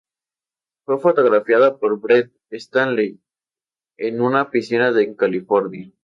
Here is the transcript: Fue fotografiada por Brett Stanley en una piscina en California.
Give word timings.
Fue 0.83 0.97
fotografiada 0.99 1.77
por 1.77 2.01
Brett 2.01 2.33
Stanley 2.49 3.21
en 3.97 4.19
una 4.19 4.49
piscina 4.49 4.87
en 4.99 5.13
California. 5.13 5.91